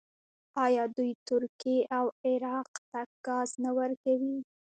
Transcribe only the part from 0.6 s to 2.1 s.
آیا دوی ترکیې او